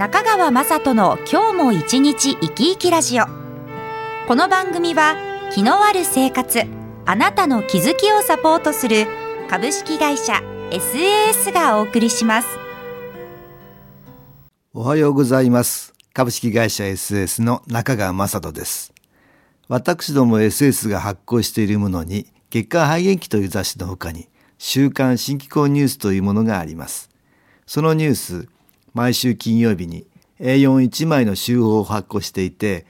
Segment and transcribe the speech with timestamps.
[0.00, 3.26] 中川雅人の今日も一日生き生きラジオ。
[4.26, 5.14] この番組は
[5.52, 6.62] 気のある生活
[7.04, 9.06] あなたの気づきをサポートする
[9.50, 10.40] 株式会社
[10.70, 12.48] SAS がお送りします。
[14.72, 15.92] おはようございます。
[16.14, 18.94] 株式会社 SAS の中川雅人です。
[19.68, 27.10] 私ども SS が発行しているものに月刊肺元気という雑誌の他に週刊新機構ニュースというものがあります。
[27.66, 28.48] そのニュース
[28.94, 30.06] 毎週金曜日に
[30.40, 32.86] A41 枚の週報を発行していて、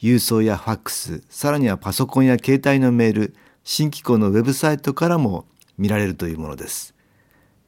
[0.00, 5.46] 郵送やファックス、さらにはパソコンや携帯のメール、新機構のウェブサイトからも
[5.78, 6.94] 見られるというものです。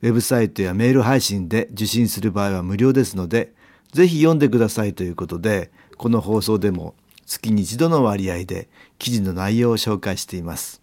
[0.03, 3.55] ウェブサイトやメール配信で受信する場合は無料ですので、
[3.93, 6.95] ぜひ読んでくださいということで、この放送でも
[7.27, 10.83] 月に一度の割合で記事の内容を紹介しています。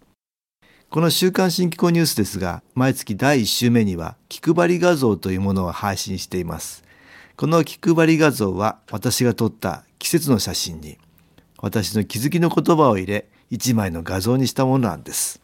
[0.90, 6.83] この週刊新機構ニュースですが、毎月第1週目には気配り画像というものを配信しています。
[7.36, 10.98] この気配り画像は私が撮った季節の写真に
[11.60, 15.42] 私の気づきの言葉を入れ一枚の画像にしたものなんです。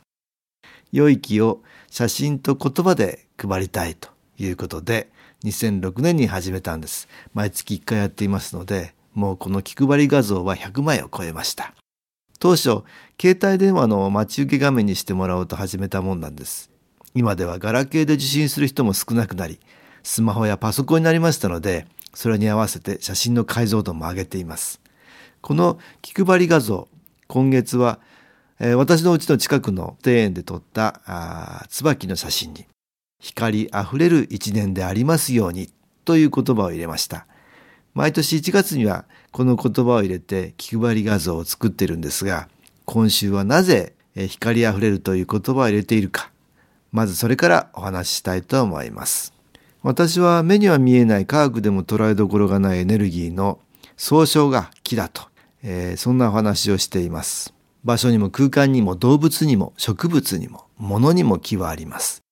[0.93, 5.11] 良い気を写真と言葉で配りたいということで
[5.45, 7.09] 2006年に始めたんです。
[7.35, 11.75] 毎月1回やっていますのでもうこの気配り画像は100枚を超えました。
[12.39, 12.85] 当初
[13.21, 16.71] 携帯電話の待ち受け画面にしてもらおうと始めたもんなんです。
[17.17, 19.59] 今ではガラケーで受信する人も少なくなり
[20.03, 24.81] スマホやパソコンになりましたので、それに合わせて写真の解像度も上げています。
[25.41, 26.89] この気配り画像、
[27.27, 28.01] 今月は、
[28.59, 32.67] えー、私のうちの近くの庭園で撮った椿の写真に、
[33.21, 35.71] 光あふれる一年でありますように
[36.05, 37.27] という言葉を入れました。
[37.95, 42.49] 毎年1月にはこの言葉を入れて気配り画像を作っているんですが、
[42.85, 46.31] 今週はなぜ光あふれるという言葉を入れているか、
[46.93, 49.40] まずそれからお話ししたいと思います。
[49.83, 53.59] 私は目には見えない科学でも捉えどころがないエネルギーの
[53.97, 55.23] 総称が木だと、
[55.63, 57.55] えー、そんなお話をしています。
[57.83, 62.23] 場所にも空間にも動物にも植物にも物にも木はあります。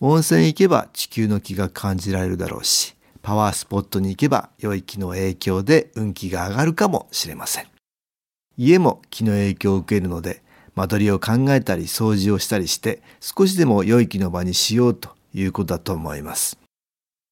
[0.00, 7.66] 温泉行けば地球の気が感じられるだろうし、パワースポットに行けば良い気の影響で運気が上がるかもしれません。
[8.56, 10.42] 家も気の影響を受けるので、
[10.74, 16.57] 間取りを考えたり掃除をしたりして少しでも良い気の場にしようということだと思います。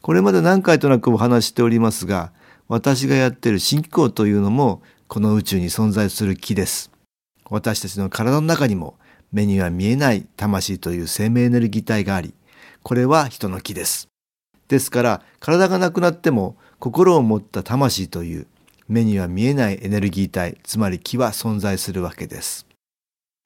[0.06, 2.31] これまで何回となくお話しておりますが、
[2.69, 6.93] 私がやっている新機構というのも、この宇宙に存在する木です。
[7.50, 8.94] 私たちの体の中にも、
[9.33, 12.34] 目には見えない魂という生命エネルギー体があり、
[12.84, 14.06] これは人の木です。
[14.69, 18.47] ですから、体がなくなっても、心を持った魂という、
[18.87, 22.69] 目には見えないエネルギー体、つまり木は存在するわけです。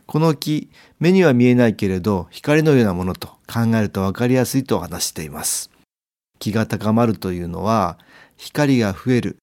[0.05, 5.71] この木、目には見えないけれど、光のようなものと考えると分かりやすいと話しています。
[6.41, 7.99] 気が高まるというのは
[8.37, 9.37] 光が増える。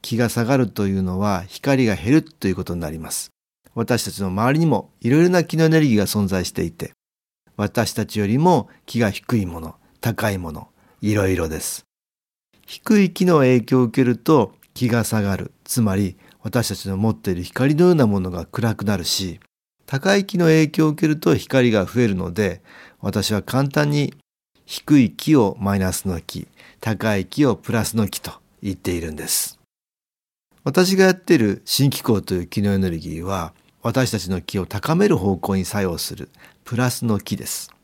[0.00, 3.30] 気が下がるというのは光が減るということになります。
[3.74, 6.92] 私たちの周りにもいろいろな気のエネルギーが存在していて、
[7.56, 10.68] 私たちよりも気が低いもの、高いもの、
[11.02, 11.84] いろいろです。
[12.64, 15.52] 低い気の影響を受けると気が下がる。
[15.64, 19.40] つまり私たちの持っている光のようなものが暗くなるし、
[19.86, 22.62] 高い気の影響を受けると光が増えるので、
[23.00, 24.14] 私は簡単に
[24.70, 26.46] 低い木をマイナスの木、
[26.80, 29.58] 高い木をプラスの木と言っているんです。
[30.62, 36.28] 私がやっている新気候という気のエネルギーは、私たちの気を高める方向に作用する
[36.64, 37.74] プラスの木です。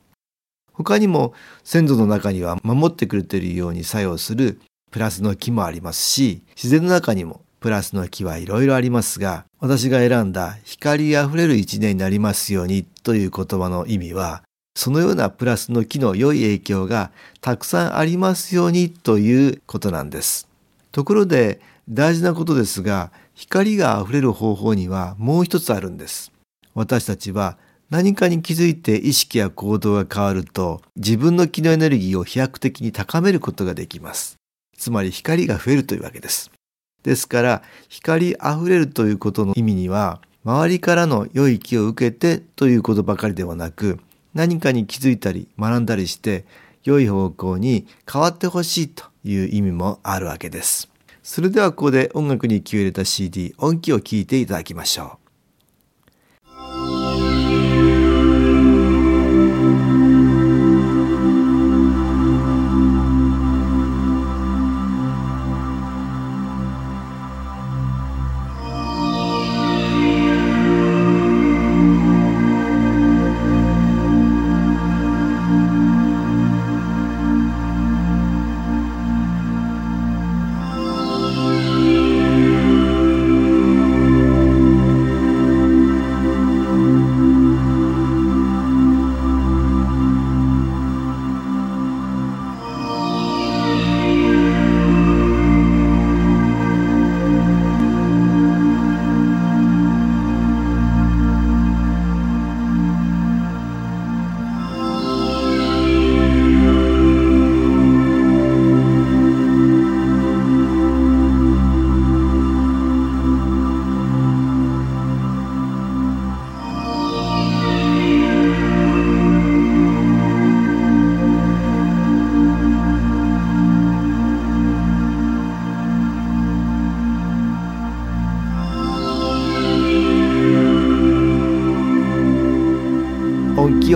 [0.74, 4.60] 他にも先祖の中には守ってくれているように作用する
[4.92, 14.44] プラスの木もありますし、自然の中にもプラスの木はいろいろありますが、私が選んだ光あふれる一年になりますようにという言葉の意味は、
[14.76, 20.48] そのようなプラスの木の良い影響がたくさんありますようにということなんです。
[20.92, 26.30] ところで大事なことですが、光が溢れる方法にはもう一つあるんです。
[26.74, 27.56] 私たちは
[27.88, 34.36] 何かに気づいて意識や行動が変わると自分の気のエネルギーを飛躍的に高めることができます。
[34.76, 36.50] つまり光が増えるというわけです。
[37.02, 44.00] ですから光あふれるということの意味には周りからの良い気を受けてということばかりではなく
[44.36, 46.44] 何かに気づいたり学んだりして
[46.84, 50.90] 良い方向に変わってほしいという意味もあるわけです。
[51.22, 55.25] それではここで音楽に気を入れた CD 音機を聴いていただきましょう。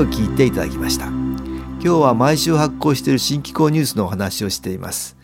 [0.00, 1.08] を聞いていただきました。
[1.08, 5.18] 今日は毎週発行している新機構ニュースのお話をしています。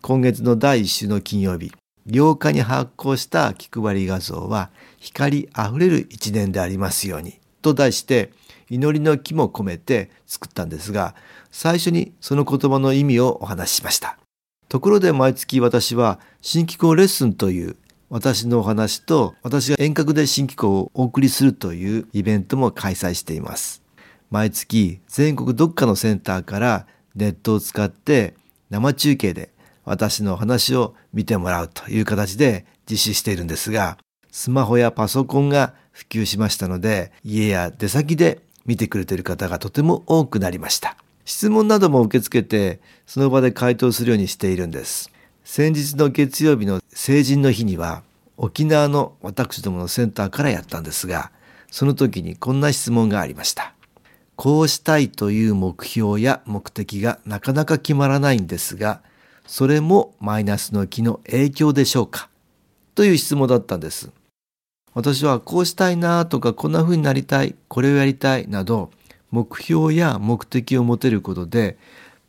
[0.00, 1.70] 今月の第1週の金曜日
[2.08, 8.32] 8日に発行した気配り画像は光あふれる一年でありますようにと題して
[8.70, 11.14] 祈りの気も込めて作ったんですが
[11.50, 14.16] 最初にその言葉の意味をお話ししました。
[14.70, 17.76] ところで毎月私は新機構レッスンという
[18.08, 23.81] 私のお話と私が遠隔で新機構をお送りするというイベントも開催しています。
[24.32, 28.34] 毎月全国どっかのセンターからネットを使って
[28.70, 29.50] 生中継で
[29.84, 33.98] 私の話を見てもらうという形で実施しているんですが、
[34.30, 40.96] スマホやパソコンが普及しましたので、家や出先で見てくれている方がとても多くなりました。
[41.26, 45.10] 質問なども受け付けて、その場で回答するようにしているんです。
[45.44, 48.02] 先日の月曜日の成人の日には、
[48.38, 51.30] 沖縄の私どものセンターからやったんですが、
[51.70, 53.74] その時にこんな質問がありました。
[54.42, 59.00] こうしたいという目標や目的がなかなか決まらないんですが、
[59.46, 62.28] それもマイナスの気の影響でしょうか？
[62.96, 64.10] という質問だったんです。
[64.94, 68.90] 私はこうしたいなとかこんな風になりたい、これをやりたいなど
[69.30, 71.78] 目標や目的を持てることで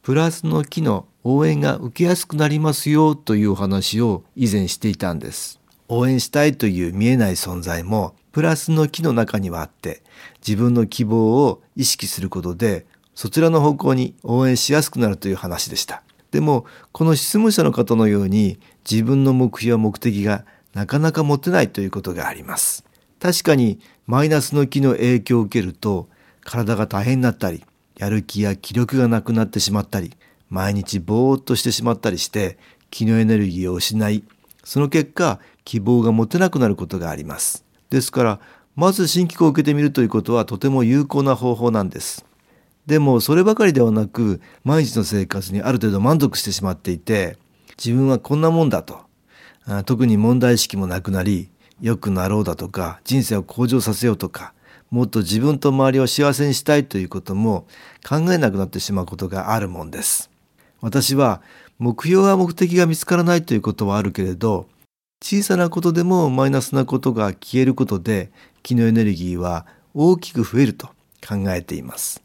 [0.04, 5.60] プラスの気の応援が受けやすくなりますよというお話を以前していたんです。
[5.88, 10.02] 応援したいという見えない存在もプラスの木の中にはあって
[10.46, 16.02] 自分の希望を意識することでそちらの方向に応援しやすくなるという話でした。
[16.32, 18.60] でもこの質問者の方のように
[18.90, 22.84] 自分の目標目的がなかなか持てないということがあります。
[23.20, 26.10] 確かにマイナスの気の影響を受けると
[26.44, 27.64] 体が大変になったり
[27.98, 30.12] やる気や気力がなくなってしまったり
[30.50, 32.58] 毎日ぼーっとしてしまったりして
[32.90, 34.24] 気のエネルギーを失い
[34.64, 37.63] その結果希望が持てなくなることがあります。
[37.94, 38.40] ですから
[38.76, 42.26] まず新機構を受けてみるということはとても有効な方法なんです。
[42.88, 47.38] でもそればかりではなく毎日の生活にある程度満足してしまっていて
[47.78, 49.02] 自分はこんなもんだと
[49.86, 51.50] 特に問題意識もなくなり
[51.82, 54.54] 良くなろうだとか人生を向上させようとか
[54.90, 57.68] もっと自分と周りを幸せにしたいということも
[58.04, 60.32] 考えなくなってしまうことがあるもんです。
[60.82, 61.42] 私は
[61.78, 64.68] 目標や目的が見つからないということはあるけれど
[65.24, 68.30] 小さなことでもマイナスなことが消えることで
[68.62, 70.88] 気のエネルギーは大きく増えると
[71.26, 72.22] 考えています。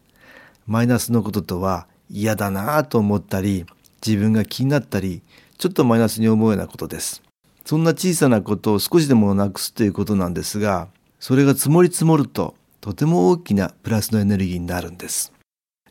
[0.66, 3.66] マイナスのこととは嫌だなぁと思ったり
[4.04, 5.22] 自分が気になったり
[5.58, 7.22] ちょっとマイナスに思うようなことです。
[7.64, 10.88] そんな小さなことを少しでもなくすということなんですが
[11.20, 15.32] それが積もり積もるととても大きなプラスのエネルギーになるんです。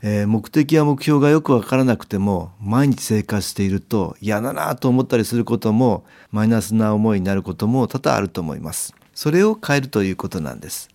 [0.01, 8.93] えー、目的や目標がよくわからなくても毎日生活していると嫌だなと思ったりすることもマイナスな思いになることも多々あると思います。
[9.13, 10.89] それを変えるということなんです。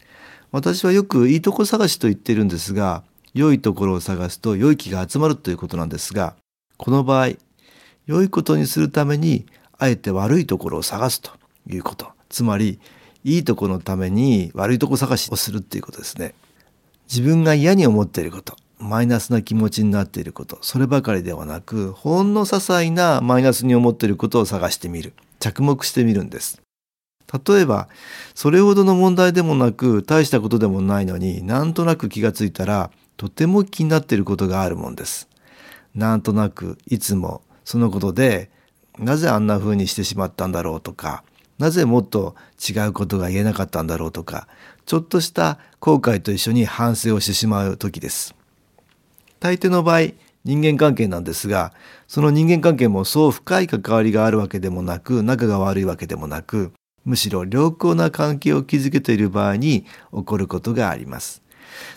[0.53, 3.03] 私はよくいいとこ探しと言っているんですが
[3.35, 6.37] 良いところを探すと良い気が集まるということなんですが
[6.77, 7.31] この場合
[8.07, 9.47] 良いことにするために
[9.79, 11.31] あえて悪いところを探すと
[11.67, 12.79] いうことつまり
[13.25, 16.35] いいところのために悪いとこ探しをするっていうことですね。
[17.09, 20.59] 自分が嫌に思っていることマイナスな気持ちになっていること。
[20.61, 25.13] そればかりではなくほんの些細なマイナスに思っていることを探してみる。
[25.39, 26.61] 着目してみるんです。
[27.47, 27.89] 例えば
[28.35, 35.29] それほどの問題でもなく大したことでもないのになんとなく気がついたらとても気になっていることがあるもんです。
[35.95, 38.51] なんとなくいつもそのことで
[38.99, 41.23] なぜあんな風にしてしまったんだろうとか
[41.59, 44.49] なぜもっと違うことが言えなかったんだろうとか
[44.87, 48.35] ちょっとした後悔と一緒に反省をしてしまう時です。
[49.43, 50.13] 大抵の場合
[50.45, 51.73] 人間関係なんですが
[52.07, 56.73] その人間関係もそう深い関わりがあるわけでもなく仲が悪いわけでもなく
[57.05, 59.85] むしろ良好な関係を築けている場合に
[60.15, 61.43] 起こることがあります。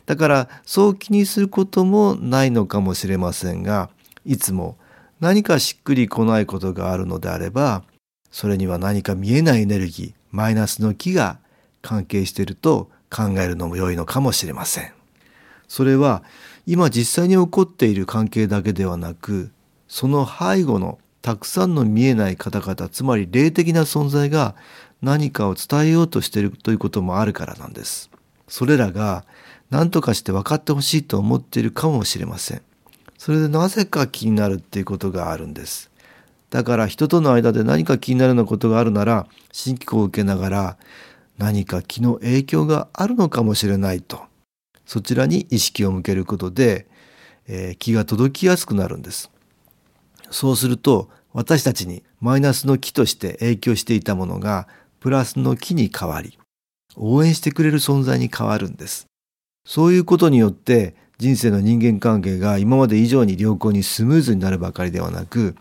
[0.08, 3.92] だからそう気にすることもないのかもしれませんが
[4.26, 4.78] いつも
[5.20, 7.84] 何かしっくりこないことがあるのであれば
[8.32, 11.38] それには何か見えないエネルギーマイナスの気が
[11.84, 14.92] 関係していると考えるのも良いのかもしれません。
[15.68, 16.24] それは
[16.68, 19.52] 今実際に起こっている関係だけではなく
[19.88, 24.56] その背後のたくさんの見えない方々つまり霊的な存在が
[25.02, 28.10] 何かを伝えようとしているということもあるからなんです。
[28.48, 29.26] それらが
[29.70, 32.62] 何とかして分かってほしいと思っているかもしれません。
[33.18, 35.92] それでなぜか気になるっていうことがあるんです。
[36.50, 40.78] だから人との間で何か気になるようなことがあるなら新機構を受けながら
[41.38, 44.24] 何か気の影響があるのかもしれないと。
[44.86, 46.88] そちらに意識を向けることで、
[47.48, 49.32] えー、気が届きやすくなるんです。
[50.32, 54.68] そうすると私たちにマイナスの気として影響していたものが
[55.00, 56.40] プラスの気に変わり
[56.96, 59.08] 応援してくれる存在に変わるんです。
[59.66, 65.56] そういうことによって人生の人間関係が今まで以上に良好にスムーズになるばかりではなく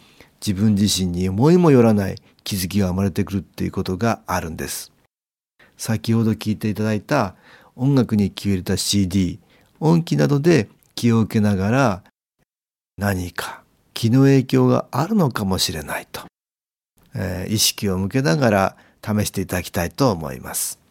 [0.44, 4.92] 自分自身に思いもよらない気づきが生まれてくるっていうことがあるんです。
[5.76, 7.34] 先ほど聞いていただいた
[7.76, 9.38] 音楽に気を入れた CD
[9.80, 12.02] 音機などで気を受けながら
[12.96, 13.62] 何か
[13.92, 16.22] 気の影響があるのかもしれないと、
[17.14, 20.84] えー、意識を向けながら試していただきたいと思います。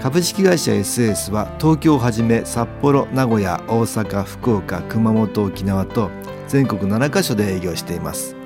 [0.00, 6.10] 株式会社 SS は東京をはじめ札幌名古屋大阪福岡熊本沖縄と
[6.48, 8.39] 全国7カ所で営業しています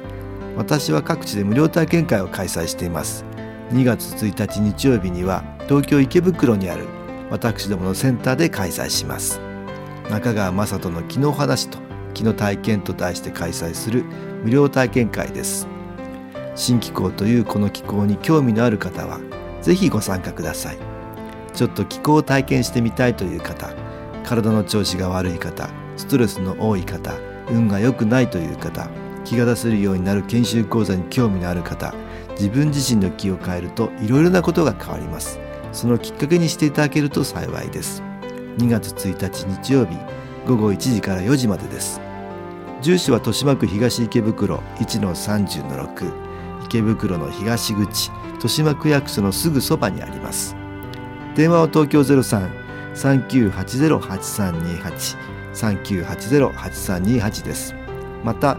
[0.57, 3.25] 私は各地で無料体験会を開催しています。
[3.71, 6.87] 2月1日日曜日には東京池袋にある
[7.31, 9.41] 私どものセンターで開催します。
[10.11, 11.79] 中川雅人の気の話と
[12.13, 14.05] 気の体験と題して開催する
[14.45, 15.67] 無料体験会です。
[16.55, 19.19] 新気候というこの気候に興味のある方は
[19.63, 20.79] ぜひご参加ください。
[21.55, 23.73] ちょっと気候を体験してみたいという方
[24.25, 27.13] 体の調子が悪い方ストレスの多い方
[27.49, 28.89] 運が良くないという方
[29.25, 31.95] 気が出せるようになる研修講座に興味のある方
[32.33, 35.39] 自分自身の気を変えるといろいろなことが変わります。
[35.73, 38.03] そのきっかけにしていただけると幸いです。
[38.59, 39.97] 2月1日日曜日
[40.47, 42.01] 午後1時から4時までです。
[42.83, 46.13] 住所は豊島区東池袋1-30-6
[46.67, 50.57] 池袋の東口豊島区役所のすぐそばにあります。
[51.35, 52.01] 電話は東京
[52.95, 57.75] 03-3980-8328 3980-8328です。
[58.23, 58.59] また